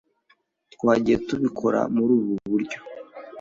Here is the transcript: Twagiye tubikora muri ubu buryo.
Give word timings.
Twagiye 0.73 1.17
tubikora 1.27 1.79
muri 1.95 2.11
ubu 2.17 2.33
buryo. 2.51 2.79